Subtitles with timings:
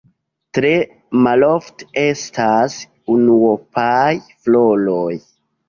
[0.57, 0.69] Tre
[1.27, 2.79] malofte estas
[3.19, 5.15] unuopaj floroj.